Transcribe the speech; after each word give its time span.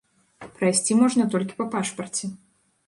Прайсці 0.55 0.97
можна 1.03 1.29
толькі 1.37 1.59
па 1.61 1.65
пашпарце. 1.77 2.25